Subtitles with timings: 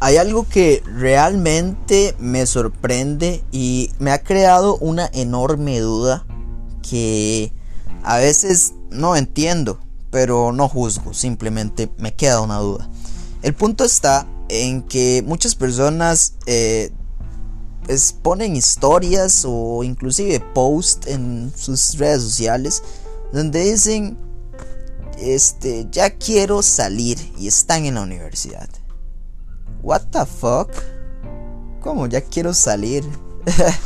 [0.00, 6.24] hay algo que realmente me sorprende y me ha creado una enorme duda
[6.82, 7.52] que
[8.02, 9.78] a veces no entiendo,
[10.10, 12.88] pero no juzgo, simplemente me queda una duda.
[13.42, 16.90] El punto está en que muchas personas eh,
[17.84, 22.82] pues, ponen historias o inclusive post en sus redes sociales
[23.32, 24.18] donde dicen
[25.18, 28.68] este ya quiero salir y están en la universidad.
[29.82, 30.70] What the fuck?
[31.80, 33.04] ¿Cómo ya quiero salir?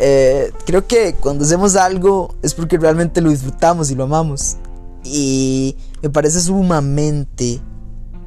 [0.00, 4.56] Eh, creo que cuando hacemos algo es porque realmente lo disfrutamos y lo amamos.
[5.02, 7.60] Y me parece sumamente,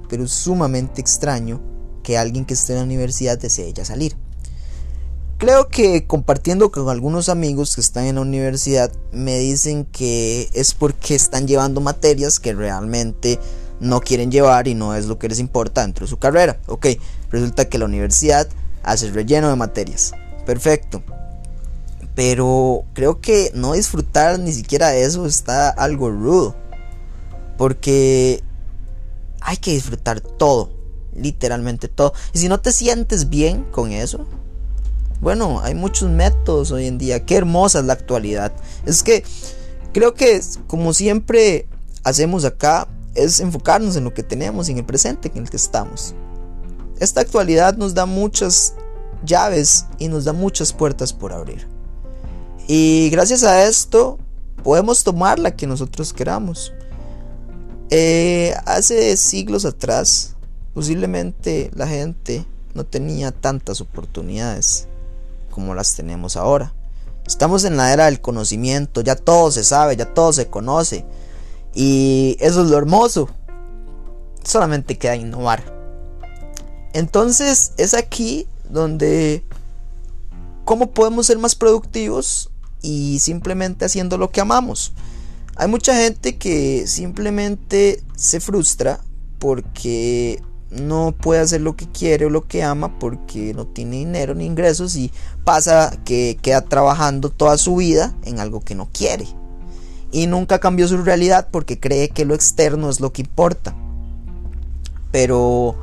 [0.09, 1.61] pero sumamente extraño
[2.03, 4.17] que alguien que esté en la universidad desee ya salir.
[5.37, 10.73] Creo que compartiendo con algunos amigos que están en la universidad me dicen que es
[10.73, 13.39] porque están llevando materias que realmente
[13.81, 16.59] no quieren llevar y no es lo que les importa dentro de su carrera.
[16.67, 16.87] Ok,
[17.29, 18.47] resulta que la universidad
[18.83, 20.13] hace relleno de materias.
[20.45, 21.03] Perfecto.
[22.15, 26.55] Pero creo que no disfrutar ni siquiera eso está algo rudo.
[27.57, 28.43] Porque
[29.41, 30.69] hay que disfrutar todo.
[31.15, 32.13] Literalmente todo.
[32.33, 34.27] Y si no te sientes bien con eso,
[35.21, 37.25] bueno, hay muchos métodos hoy en día.
[37.25, 38.53] Qué hermosa es la actualidad.
[38.85, 39.23] Es que
[39.91, 41.67] creo que como siempre
[42.03, 46.13] hacemos acá, es enfocarnos en lo que tenemos, en el presente en el que estamos.
[46.99, 48.73] Esta actualidad nos da muchas
[49.25, 51.67] llaves y nos da muchas puertas por abrir.
[52.67, 54.17] Y gracias a esto
[54.63, 56.73] podemos tomar la que nosotros queramos.
[57.89, 60.35] Eh, hace siglos atrás,
[60.73, 64.87] posiblemente la gente no tenía tantas oportunidades
[65.49, 66.73] como las tenemos ahora.
[67.25, 71.05] Estamos en la era del conocimiento, ya todo se sabe, ya todo se conoce.
[71.73, 73.29] Y eso es lo hermoso.
[74.43, 75.63] Solamente queda innovar.
[76.93, 79.43] Entonces es aquí donde
[80.65, 82.49] cómo podemos ser más productivos
[82.81, 84.93] y simplemente haciendo lo que amamos.
[85.55, 88.99] Hay mucha gente que simplemente se frustra
[89.39, 94.33] porque no puede hacer lo que quiere o lo que ama porque no tiene dinero
[94.33, 95.11] ni ingresos y
[95.43, 99.27] pasa que queda trabajando toda su vida en algo que no quiere.
[100.11, 103.75] Y nunca cambió su realidad porque cree que lo externo es lo que importa.
[105.11, 105.75] Pero,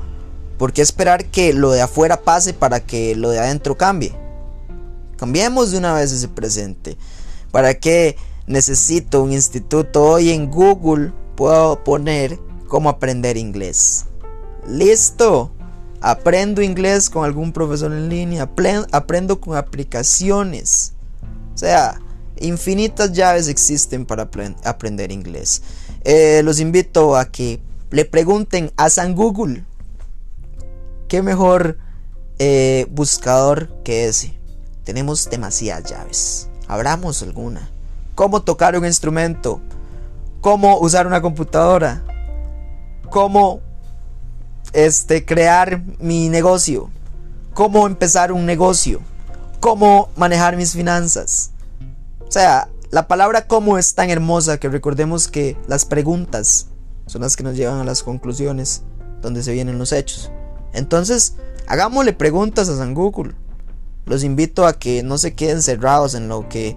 [0.58, 4.14] ¿por qué esperar que lo de afuera pase para que lo de adentro cambie?
[5.16, 6.96] Cambiemos de una vez ese presente.
[7.50, 10.04] ¿Para qué necesito un instituto?
[10.04, 12.38] Hoy en Google puedo poner
[12.68, 14.04] cómo aprender inglés.
[14.66, 15.52] Listo.
[16.00, 18.48] Aprendo inglés con algún profesor en línea.
[18.92, 20.92] Aprendo con aplicaciones.
[21.54, 22.00] O sea,
[22.40, 24.28] infinitas llaves existen para
[24.64, 25.62] aprender inglés.
[26.04, 27.60] Eh, los invito a que
[27.90, 29.64] le pregunten a San Google.
[31.08, 31.78] ¿Qué mejor
[32.38, 34.34] eh, buscador que ese?
[34.84, 36.48] Tenemos demasiadas llaves.
[36.66, 37.70] Abramos alguna.
[38.14, 39.60] ¿Cómo tocar un instrumento?
[40.40, 42.02] ¿Cómo usar una computadora?
[43.10, 43.60] ¿Cómo
[44.72, 46.90] este, crear mi negocio?
[47.54, 49.00] ¿Cómo empezar un negocio?
[49.60, 51.50] ¿Cómo manejar mis finanzas?
[52.28, 56.68] O sea, la palabra cómo es tan hermosa que recordemos que las preguntas
[57.06, 58.82] son las que nos llevan a las conclusiones
[59.22, 60.30] donde se vienen los hechos.
[60.74, 61.36] Entonces,
[61.66, 63.34] hagámosle preguntas a San Google.
[64.04, 66.76] Los invito a que no se queden cerrados en lo que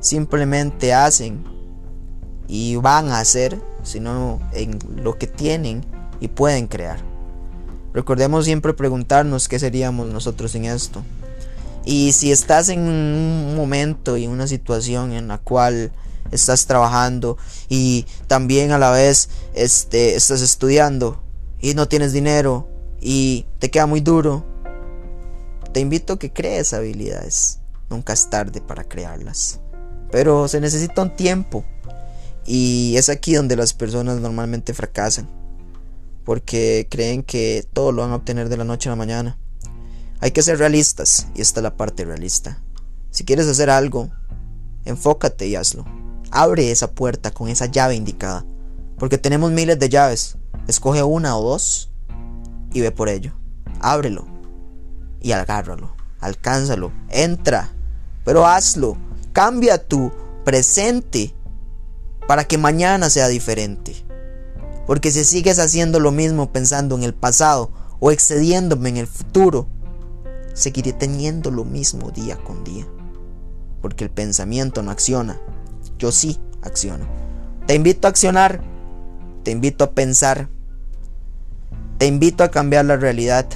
[0.00, 1.44] simplemente hacen
[2.48, 5.84] y van a hacer, sino en lo que tienen
[6.18, 6.98] y pueden crear.
[7.94, 11.04] Recordemos siempre preguntarnos qué seríamos nosotros en esto.
[11.84, 15.92] Y si estás en un momento y una situación en la cual
[16.30, 21.22] estás trabajando y también a la vez este, estás estudiando
[21.60, 22.68] y no tienes dinero
[23.00, 24.44] y te queda muy duro,
[25.72, 27.60] te invito a que crees habilidades.
[27.90, 29.60] Nunca es tarde para crearlas.
[30.10, 31.64] Pero se necesita un tiempo.
[32.44, 35.28] Y es aquí donde las personas normalmente fracasan.
[36.24, 39.38] Porque creen que todo lo van a obtener de la noche a la mañana.
[40.20, 41.28] Hay que ser realistas.
[41.34, 42.62] Y esta es la parte realista.
[43.10, 44.10] Si quieres hacer algo,
[44.84, 45.84] enfócate y hazlo.
[46.30, 48.44] Abre esa puerta con esa llave indicada.
[48.98, 50.36] Porque tenemos miles de llaves.
[50.66, 51.90] Escoge una o dos
[52.72, 53.32] y ve por ello.
[53.80, 54.38] Ábrelo
[55.20, 57.70] y agárralo, alcánzalo, entra,
[58.24, 58.96] pero hazlo,
[59.32, 60.12] cambia tu
[60.44, 61.34] presente
[62.26, 63.96] para que mañana sea diferente.
[64.86, 69.68] Porque si sigues haciendo lo mismo pensando en el pasado o excediéndome en el futuro,
[70.58, 72.86] seguiré teniendo lo mismo día con día.
[73.80, 75.40] Porque el pensamiento no acciona,
[75.98, 77.06] yo sí acciono.
[77.66, 78.62] Te invito a accionar,
[79.44, 80.48] te invito a pensar,
[81.98, 83.46] te invito a cambiar la realidad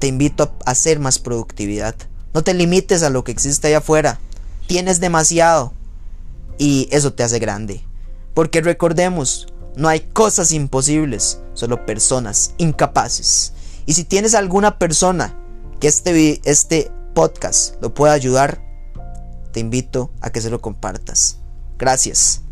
[0.00, 1.94] te invito a hacer más productividad.
[2.32, 4.18] No te limites a lo que existe allá afuera.
[4.66, 5.74] Tienes demasiado
[6.58, 7.84] y eso te hace grande.
[8.32, 9.46] Porque recordemos,
[9.76, 13.52] no hay cosas imposibles, solo personas incapaces.
[13.84, 15.36] Y si tienes alguna persona
[15.80, 18.62] que este, este podcast lo pueda ayudar,
[19.52, 21.38] te invito a que se lo compartas.
[21.78, 22.42] Gracias.